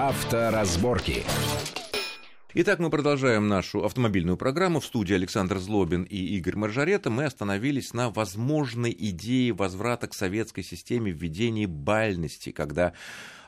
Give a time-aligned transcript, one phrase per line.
[0.00, 1.26] Авторазборки.
[2.52, 4.80] Итак, мы продолжаем нашу автомобильную программу.
[4.80, 7.08] В студии Александр Злобин и Игорь Маржарета.
[7.08, 12.92] Мы остановились на возможной идее возврата к советской системе введения бальности, когда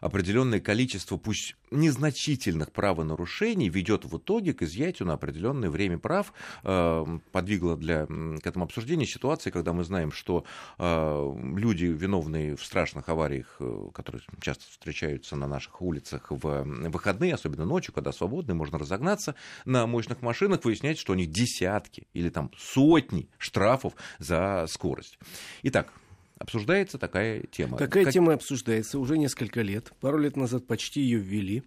[0.02, 6.32] определенное количество, пусть незначительных правонарушений, ведет в итоге к изъятию на определенное время прав.
[6.64, 10.44] Э, подвигло для, к этому обсуждению ситуации, когда мы знаем, что
[10.78, 17.34] э, люди, виновные в страшных авариях, э, которые часто встречаются на наших улицах в выходные,
[17.34, 22.28] особенно ночью, когда свободны, можно разогнаться на мощных машинах, выяснять, что у них десятки или
[22.28, 25.18] там сотни штрафов за скорость.
[25.62, 25.92] Итак,
[26.38, 27.78] обсуждается такая тема.
[27.78, 28.12] Такая как...
[28.12, 29.92] тема обсуждается уже несколько лет.
[30.00, 31.62] Пару лет назад почти ее ввели,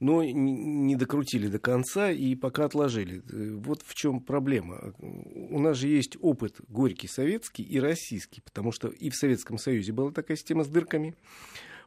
[0.00, 3.22] но не докрутили до конца и пока отложили.
[3.56, 4.94] Вот в чем проблема.
[4.98, 9.92] У нас же есть опыт горький советский и российский, потому что и в Советском Союзе
[9.92, 11.14] была такая система с дырками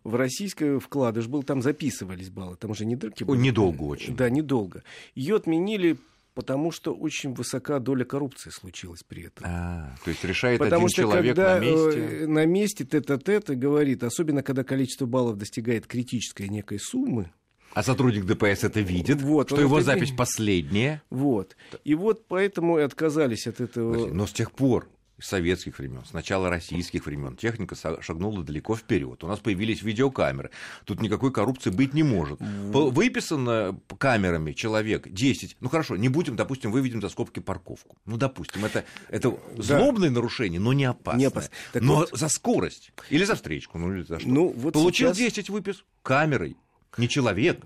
[0.06, 3.42] в российской вкладыш был, там записывались баллы, там уже не дырки были.
[3.42, 4.16] Недолго очень.
[4.16, 4.84] Да, недолго.
[5.16, 5.98] Ее отменили
[6.36, 9.46] потому что очень высока доля коррупции случилась при этом.
[9.48, 12.28] А, то есть решает потому один что человек когда, на месте?
[12.28, 17.32] На месте тет-а-тет и говорит, особенно когда количество баллов достигает критической некой суммы,
[17.74, 19.86] а сотрудник ДПС это видит, вот, что его это...
[19.86, 21.02] запись последняя.
[21.10, 21.58] Вот.
[21.84, 24.08] И вот поэтому и отказались от этого.
[24.08, 24.88] Но с тех пор
[25.20, 27.36] советских времен, с начала российских времен.
[27.36, 29.24] Техника шагнула далеко вперед.
[29.24, 30.52] У нас появились видеокамеры.
[30.84, 32.40] Тут никакой коррупции быть не может.
[32.40, 35.58] Выписано камерами человек 10.
[35.60, 37.98] Ну хорошо, не будем, допустим, выведем за скобки парковку.
[38.06, 40.16] Ну, допустим, это, это злобное да.
[40.16, 41.20] нарушение, но не опасное.
[41.20, 41.52] Не опасное.
[41.74, 42.10] но вот...
[42.12, 42.92] за скорость.
[43.10, 43.78] Или за встречку.
[43.78, 44.28] Ну, или за что.
[44.28, 45.18] Ну, вот Получил сейчас...
[45.18, 46.58] 10 выпис камерой.
[46.98, 47.62] Не человек.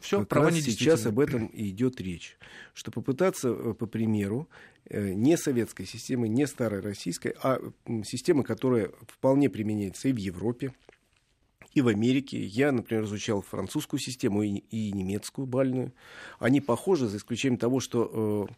[0.00, 2.38] Все, права не сейчас об этом и идет речь.
[2.74, 4.48] Что попытаться, э, по примеру,
[4.88, 7.60] Э, не советской системы, не старой российской, а
[8.04, 10.72] системы, которая вполне применяется и в Европе,
[11.74, 12.42] и в Америке.
[12.42, 15.92] Я, например, изучал французскую систему и, и немецкую бальную.
[16.40, 18.52] Они похожи, за исключением того, что э,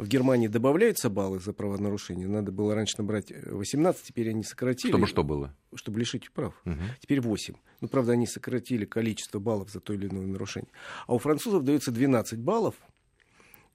[0.00, 2.26] в Германии добавляются баллы за правонарушение.
[2.26, 4.92] Надо было раньше набрать 18, теперь они сократили.
[4.92, 5.54] Чтобы что было?
[5.74, 6.54] Чтобы лишить прав.
[6.64, 6.74] Угу.
[7.00, 7.54] Теперь 8.
[7.82, 10.70] Ну, правда, они сократили количество баллов за то или иное нарушение.
[11.06, 12.76] А у французов дается 12 баллов,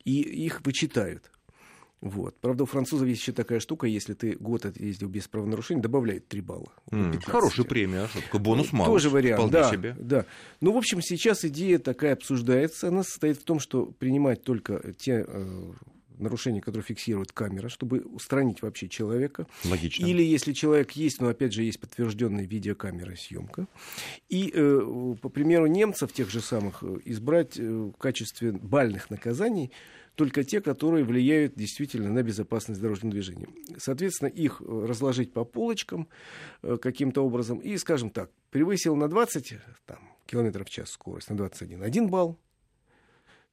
[0.03, 1.31] и их вычитают.
[2.01, 2.35] Вот.
[2.39, 6.41] Правда, у французов есть еще такая штука, если ты год ездил без правонарушений, добавляет 3
[6.41, 6.73] балла.
[6.91, 8.91] Mm, хорошая премия, а бонус мало.
[8.91, 9.95] Тоже вариант, да, себе.
[9.99, 10.25] да.
[10.59, 12.87] Ну, в общем, сейчас идея такая обсуждается.
[12.87, 15.71] Она состоит в том, что принимать только те э,
[16.17, 19.47] нарушения, которые фиксирует камера, чтобы устранить вообще человека.
[19.63, 20.05] Логично.
[20.05, 23.67] Или если человек есть, но опять же есть подтвержденная видеокамера съемка.
[24.29, 29.71] И, э, по примеру немцев, тех же самых, э, избрать э, в качестве бальных наказаний
[30.15, 33.47] только те, которые влияют действительно на безопасность дорожного движения.
[33.77, 36.07] Соответственно, их э, разложить по полочкам
[36.61, 39.55] каким-то образом и, скажем так, превысил на 20
[39.85, 42.39] там, километров в час скорость, на 21, один балл,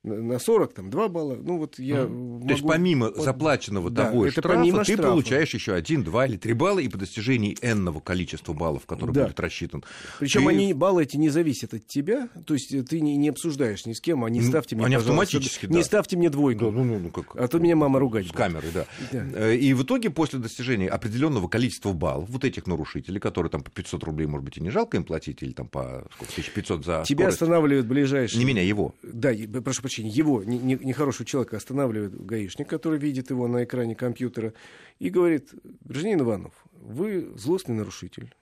[0.05, 1.39] на 40, там, 2 балла.
[1.41, 2.09] Ну, вот я mm.
[2.09, 2.47] могу...
[2.47, 5.03] То есть, помимо вот, заплаченного да, того это штрафа, ты штрафа.
[5.03, 9.27] получаешь еще 1, 2 или 3 балла, и по достижении энного количества баллов, который да.
[9.27, 9.85] будет рассчитан.
[10.19, 10.51] Причем ты...
[10.51, 14.01] они, баллы эти не зависят от тебя, то есть ты не, не обсуждаешь ни с
[14.01, 15.75] кем, а не ставьте мне, Они автоматически, да.
[15.75, 16.67] Не ставьте мне двойку.
[16.67, 17.37] Да, ну, ну, ну, как...
[17.37, 18.87] А то меня мама ругать С камеры, да.
[19.13, 19.25] да.
[19.35, 23.71] Э, и в итоге, после достижения определенного количества баллов, вот этих нарушителей, которые там по
[23.71, 27.05] 500 рублей, может быть, и не жалко им платить, или там по сколько, 1500 за
[27.07, 27.43] Тебя скорость.
[27.43, 28.41] останавливают ближайшие...
[28.41, 28.95] Не меня, его.
[29.05, 29.31] Да,
[29.65, 34.55] прошу прощения, его, не, нехорошего человека останавливает гаишник, который видит его на экране компьютера,
[34.99, 35.51] и говорит,
[35.85, 38.35] гражданин Иванов, вы злостный нарушитель,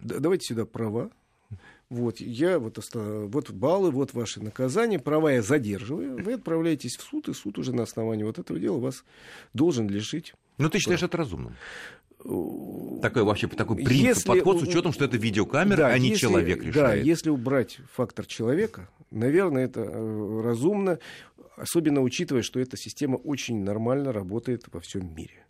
[0.00, 1.10] давайте сюда права,
[1.88, 7.28] вот, я вот, вот баллы, вот ваши наказания, права я задерживаю, вы отправляетесь в суд,
[7.28, 9.04] и суд уже на основании вот этого дела вас
[9.54, 10.34] должен лишить.
[10.58, 11.54] Ну, ты считаешь это разумным?
[12.22, 16.20] Такой вообще такой принцип, если, подход с учетом, что это видеокамера, да, а не если,
[16.22, 16.74] человек решает.
[16.74, 20.98] Да, если убрать фактор человека, наверное, это э, разумно
[21.60, 25.46] особенно учитывая, что эта система очень нормально работает во всем мире.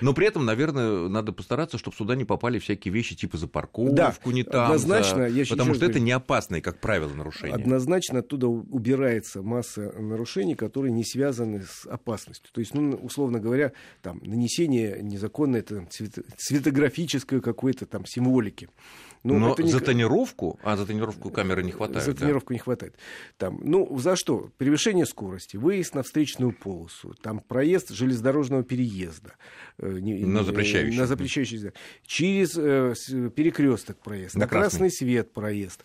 [0.00, 3.94] Но при этом, наверное, надо постараться, чтобы сюда не попали всякие вещи типа за парковку,
[3.94, 5.44] да, не там, однозначно, за...
[5.46, 7.54] потому что это не опасные, как правило, нарушения.
[7.54, 12.50] Однозначно оттуда убирается масса нарушений, которые не связаны с опасностью.
[12.52, 13.72] То есть, ну, условно говоря,
[14.02, 18.68] там, нанесение незаконной там, цветографической какой-то там символики.
[19.26, 19.68] Ну, Но не...
[19.68, 22.04] за тонировку, а за тонировку камеры не хватает.
[22.04, 22.54] За тонировку да?
[22.54, 22.94] не хватает.
[23.36, 24.50] Там, ну, за что?
[24.56, 29.34] Превышение скорости, выезд на встречную полосу, там проезд железнодорожного переезда.
[29.78, 30.96] Э, на запрещающий.
[30.96, 31.72] На запрещающий.
[32.06, 32.94] Через э,
[33.34, 34.70] перекресток проезд, на, на красный.
[34.70, 35.84] красный свет проезд.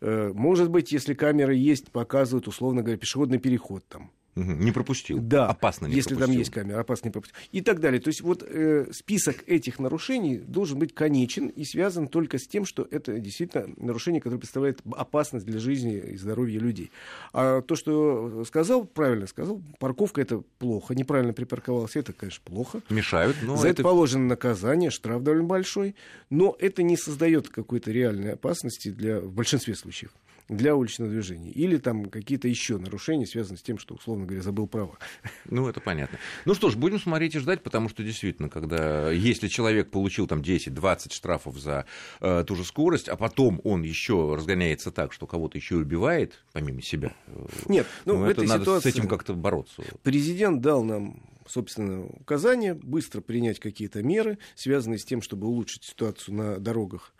[0.00, 5.18] Э, может быть, если камеры есть, показывают, условно говоря, пешеходный переход там Не пропустил.
[5.20, 5.48] Да.
[5.48, 6.28] Опасно не Если пропустил.
[6.28, 7.36] там есть камера, опасно не пропустил.
[7.52, 8.00] И так далее.
[8.00, 12.64] То есть вот э, список этих нарушений должен быть конечен и связан только с тем,
[12.64, 16.90] что это действительно нарушение, которое представляет опасность для жизни и здоровья людей.
[17.32, 22.82] А то, что сказал, правильно сказал, парковка это плохо, неправильно припарковался, это, конечно, плохо.
[22.88, 23.80] Мешают, но За это...
[23.80, 25.96] это положено наказание, штраф довольно большой,
[26.30, 30.12] но это не создает какой-то реальной опасности для, в большинстве случаев
[30.50, 31.50] для уличного движения.
[31.50, 34.98] Или там какие-то еще нарушения, связанные с тем, что, условно говоря, забыл права.
[35.46, 36.18] Ну, это понятно.
[36.44, 40.40] Ну что ж, будем смотреть и ждать, потому что действительно, когда если человек получил там
[40.40, 41.86] 10-20 штрафов за
[42.20, 46.82] э, ту же скорость, а потом он еще разгоняется так, что кого-то еще убивает, помимо
[46.82, 47.14] себя.
[47.26, 49.82] Э, Нет, ну, ну в это этой надо ситуации с этим как-то бороться.
[50.02, 56.36] Президент дал нам собственно, указание быстро принять какие-то меры, связанные с тем, чтобы улучшить ситуацию
[56.36, 57.12] на дорогах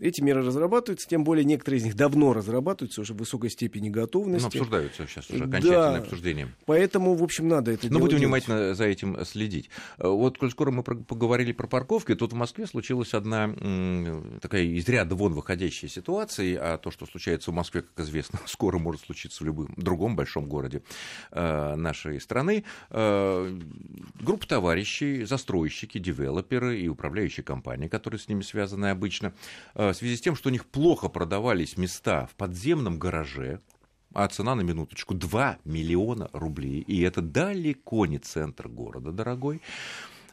[0.00, 4.44] эти меры разрабатываются, тем более некоторые из них давно разрабатываются, уже в высокой степени готовности.
[4.44, 6.48] Ну, обсуждаются сейчас уже окончательное да, обсуждение.
[6.64, 8.22] Поэтому, в общем, надо это Но будем делать.
[8.22, 9.68] внимательно за этим следить.
[9.98, 13.54] Вот, коль скоро мы поговорили про парковки, тут в Москве случилась одна
[14.40, 18.78] такая из ряда вон выходящая ситуация, а то, что случается в Москве, как известно, скоро
[18.78, 20.82] может случиться в любом другом большом городе
[21.32, 22.64] э, нашей страны.
[22.90, 23.60] Э,
[24.20, 29.34] группа товарищей, застройщики, девелоперы и управляющие компании, которые с ними связаны обычно,
[29.81, 33.60] Э, в связи с тем, что у них плохо продавались места в подземном гараже,
[34.14, 39.60] а цена на минуточку 2 миллиона рублей, и это далеко не центр города, дорогой.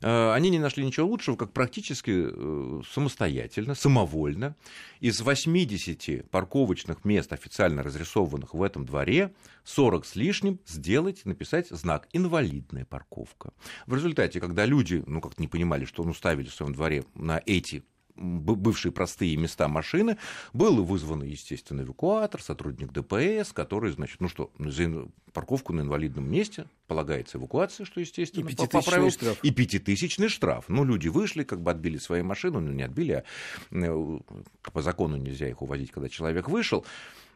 [0.02, 4.56] Э, они не нашли ничего лучшего, как практически э, самостоятельно, самовольно
[5.00, 9.34] из 80 парковочных мест, официально разрисованных в этом дворе,
[9.66, 13.54] 40 с лишним сделать, написать знак «инвалидная парковка».
[13.88, 17.42] В результате, когда люди, ну, как-то не понимали, что ну, ставили в своем дворе на
[17.46, 17.84] эти
[18.20, 20.18] бывшие простые места машины,
[20.54, 24.52] был вызван, естественно, эвакуатор, сотрудник ДПС, который, значит, ну что,
[25.34, 29.40] парковку на инвалидном месте полагается эвакуация, что, естественно, и пятитысячный штраф.
[29.44, 30.66] И пятитысячный штраф.
[30.68, 33.24] Ну, люди вышли, как бы отбили свои машины, ну, не отбили, а
[33.72, 34.20] э,
[34.74, 36.86] по закону нельзя их увозить, когда человек вышел.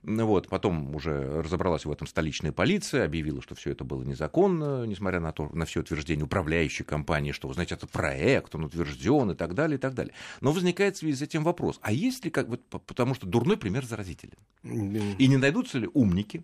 [0.03, 5.21] Вот, потом уже разобралась в этом столичная полиция, объявила, что все это было незаконно, несмотря
[5.21, 9.35] на, то, на все утверждение управляющей компании, что, вы знаете, это проект, он утвержден и
[9.35, 10.13] так далее, и так далее.
[10.41, 13.55] Но возникает в связи с этим вопрос, а есть ли, как, вот, потому что дурной
[13.55, 16.43] пример заразителен, и не найдутся ли умники,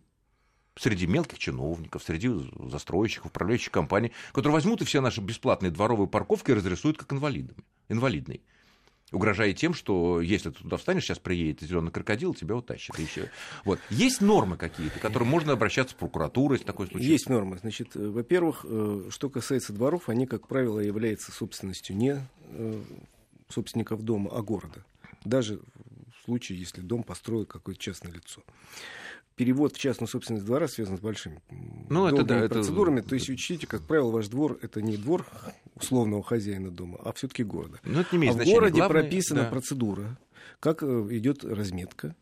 [0.79, 2.29] среди мелких чиновников, среди
[2.71, 8.41] застройщиков, управляющих компаний, которые возьмут и все наши бесплатные дворовые парковки разрисуют как инвалидами, инвалидные
[9.11, 12.97] угрожая тем, что если ты туда встанешь, сейчас приедет зеленый крокодил, тебя утащит.
[12.99, 13.29] Еще.
[13.65, 13.79] Вот.
[13.89, 17.05] Есть нормы какие-то, к которым можно обращаться в прокуратуру, если такой случай?
[17.05, 17.57] Есть нормы.
[17.57, 22.21] Значит, э, во-первых, э, что касается дворов, они, как правило, являются собственностью не
[22.51, 22.83] э,
[23.49, 24.85] собственников дома, а города.
[25.25, 28.43] Даже в случае, если дом построил какое-то частное лицо
[29.39, 31.39] перевод в частную собственность двора связан с большими
[31.87, 32.99] ну, это, да, процедурами.
[32.99, 33.07] Это...
[33.07, 35.25] То есть учтите, как правило, ваш двор это не двор
[35.75, 37.79] условного хозяина дома, а все-таки города.
[37.85, 39.49] Но ну, это не имеет а в городе Главное, прописана да.
[39.49, 40.19] процедура,
[40.59, 42.17] как э, идет разметка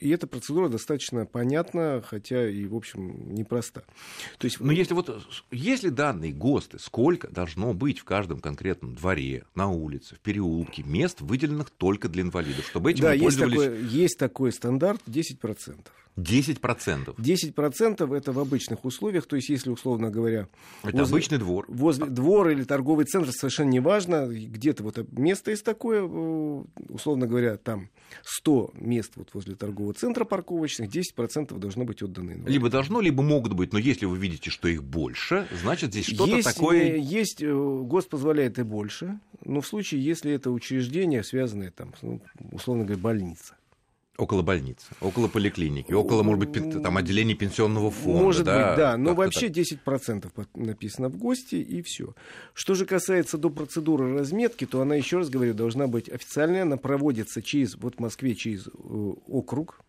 [0.00, 3.82] и эта процедура достаточно понятна, хотя и, в общем, непроста.
[4.38, 9.44] То есть, Но если, вот, если данные ГОСТы, сколько должно быть в каждом конкретном дворе,
[9.54, 13.58] на улице, в переулке, мест, выделенных только для инвалидов, чтобы этим да, пользовались...
[13.58, 15.86] есть такой, есть такой стандарт 10%.
[16.16, 17.16] 10%?
[17.16, 20.48] 10% это в обычных условиях, то есть если, условно говоря...
[20.82, 21.64] Это возле, обычный двор.
[21.68, 27.56] Возле двор или торговый центр, совершенно неважно, где-то вот место есть такое, э, условно говоря,
[27.56, 27.88] там
[28.22, 32.52] 100 мест вот возле торгового центра парковочных, 10% должно быть отданы инвалидам.
[32.52, 36.36] Либо должно, либо могут быть, но если вы видите, что их больше, значит здесь что-то
[36.36, 36.96] есть, такое...
[36.96, 41.92] Есть, э, ГОСТ позволяет и больше, но в случае, если это учреждение, связанное там,
[42.52, 43.54] условно говоря, больница.
[44.20, 48.22] Около больницы, около поликлиники, около, может быть, там отделений пенсионного фонда.
[48.22, 48.96] Может да, быть, да.
[48.98, 49.56] Но вообще так.
[49.56, 52.14] 10% написано в ГОСТе, и все.
[52.52, 56.62] Что же касается до процедуры разметки, то она, еще раз говорю, должна быть официальная.
[56.62, 58.70] Она проводится через, вот в Москве через э,
[59.26, 59.80] округ,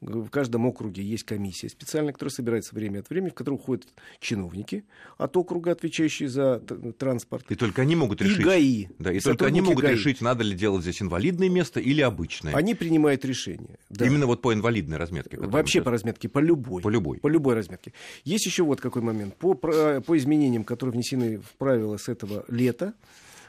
[0.00, 3.86] в каждом округе есть комиссия специальная, которая собирается время от времени, в которую входят
[4.20, 4.84] чиновники
[5.16, 6.60] от округа, отвечающие за
[6.98, 7.50] транспорт.
[7.50, 8.40] И только они могут решить.
[8.40, 8.88] И ГАИ.
[8.98, 9.94] Да, и только они могут ГАИ.
[9.94, 12.54] решить, надо ли делать здесь инвалидное место или обычное.
[12.54, 13.78] Они принимают решение.
[13.88, 14.06] Да.
[14.06, 15.38] Именно вот по инвалидной разметке.
[15.38, 16.82] Вообще по разметке, по любой.
[16.82, 17.18] По любой.
[17.18, 17.92] По любой разметке.
[18.24, 19.36] Есть еще вот какой момент.
[19.36, 22.94] По, по изменениям, которые внесены в правила с этого лета,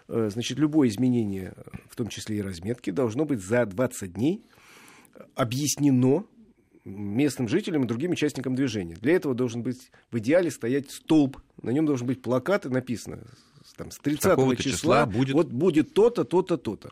[0.07, 1.53] э, значит, любое изменение,
[1.89, 4.43] в том числе и разметки, должно быть за 20 дней
[5.35, 6.25] объяснено
[6.85, 8.95] местным жителям и другим участникам движения.
[8.95, 13.19] Для этого должен быть в идеале стоять столб, на нем должен быть плакат и написано
[13.75, 15.33] там, с 30 числа, числа будет...
[15.33, 16.91] вот будет то-то, то-то, то-то.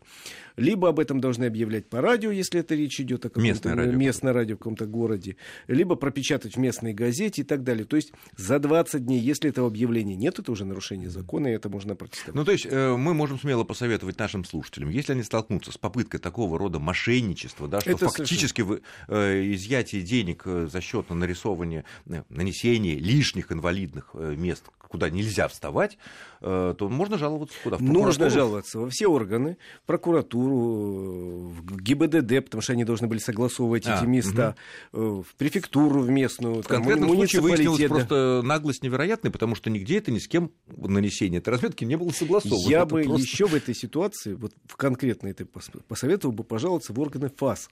[0.55, 3.97] Либо об этом должны объявлять по радио, если это речь идет о каком-то местное радио.
[3.97, 5.37] местное радио в каком-то городе,
[5.67, 7.85] либо пропечатать в местной газете и так далее.
[7.85, 11.69] То есть за 20 дней, если этого объявления нет, это уже нарушение закона, и это
[11.69, 12.35] можно протестовать.
[12.35, 16.19] Ну, то есть э, мы можем смело посоветовать нашим слушателям, если они столкнутся с попыткой
[16.19, 21.85] такого рода мошенничества, да, что это фактически вы, э, изъятие денег э, за счет нарисования,
[22.29, 25.97] нанесения лишних инвалидных мест, куда нельзя вставать,
[26.73, 27.77] то можно жаловаться куда?
[27.77, 33.87] В Нужно жаловаться во все органы, прокуратуру, в ГИБДД, потому что они должны были согласовывать
[33.87, 34.55] а, эти места,
[34.91, 35.23] угу.
[35.23, 36.61] в префектуру в местную.
[36.61, 41.39] В конкретном случае выяснилось просто наглость невероятная, потому что нигде это ни с кем нанесение
[41.39, 42.69] этой разметки не было согласовано.
[42.69, 43.21] Я это бы просто...
[43.21, 45.45] еще в этой ситуации, вот в конкретной этой
[45.87, 47.69] посоветовал бы пожаловаться в органы ФАС.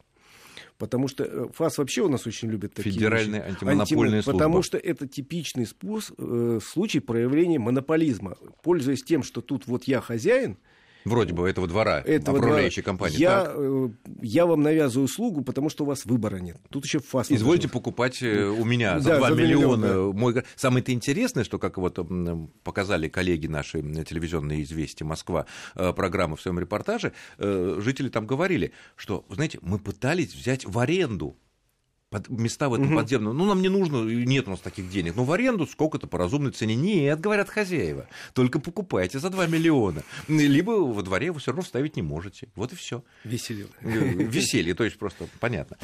[0.77, 3.51] Потому что э, ФАС вообще у нас очень любит такие Федеральная вещи.
[3.51, 4.23] антимонопольная Антим...
[4.23, 4.39] служба.
[4.39, 8.37] Потому что это типичный способ, э, случай проявления монополизма.
[8.63, 10.57] Пользуясь тем, что тут вот я хозяин,
[11.05, 12.97] Вроде бы этого двора, этого управляющей двора.
[12.97, 13.17] компании.
[13.17, 13.53] Я, так?
[13.57, 13.89] Э,
[14.21, 16.57] я вам навязываю услугу, потому что у вас выбора нет.
[16.69, 17.31] Тут еще ФАС.
[17.31, 17.79] Извольте нужно.
[17.79, 19.85] покупать э, у меня за да, 2 за миллиона.
[19.85, 20.19] Миллион, да.
[20.19, 20.43] Мой...
[20.55, 21.99] Самое-то интересное, что, как вот
[22.63, 29.25] показали коллеги наши телевизионные «Известия Москва» э, программы в своем репортаже, жители там говорили, что,
[29.29, 31.37] знаете, мы пытались взять в аренду
[32.11, 32.97] под, места в этом угу.
[32.97, 33.37] подземном.
[33.37, 35.15] Ну, нам не нужно, нет у нас таких денег.
[35.15, 36.75] Но в аренду сколько-то по разумной цене.
[36.75, 38.07] Нет, говорят хозяева.
[38.33, 40.03] Только покупайте за 2 миллиона.
[40.27, 42.49] Либо во дворе вы все равно вставить не можете.
[42.55, 43.03] Вот и все.
[43.23, 43.67] Веселье.
[43.81, 45.77] Веселье, то есть просто понятно.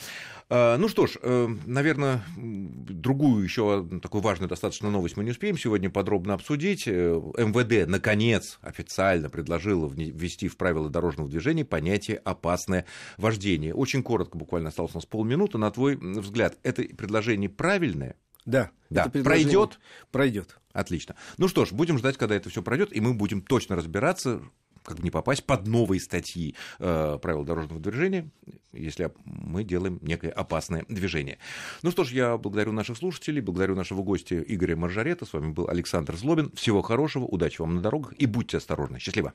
[0.50, 5.58] А, ну что ж, э, наверное, другую еще такую важную достаточно новость мы не успеем
[5.58, 6.88] сегодня подробно обсудить.
[6.88, 12.86] Э, МВД, наконец, официально предложило ввести в правила дорожного движения понятие «опасное
[13.18, 13.74] вождение».
[13.74, 15.58] Очень коротко, буквально осталось у нас полминуты.
[15.58, 18.16] На твой взгляд, это предложение правильное?
[18.46, 18.72] Да.
[18.90, 19.10] Да.
[19.10, 19.80] Пройдет?
[20.12, 20.58] Пройдет.
[20.72, 21.16] Отлично.
[21.38, 24.42] Ну что ж, будем ждать, когда это все пройдет, и мы будем точно разбираться,
[24.84, 28.30] как не попасть под новые статьи э, правил дорожного движения,
[28.72, 31.40] если мы делаем некое опасное движение.
[31.84, 35.26] Ну что ж, я благодарю наших слушателей, благодарю нашего гостя Игоря Маржарета.
[35.26, 36.52] С вами был Александр Злобин.
[36.54, 39.00] Всего хорошего, удачи вам на дорогах и будьте осторожны.
[39.00, 39.34] Счастливо.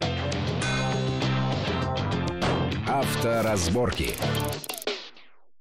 [2.88, 4.14] Авторазборки.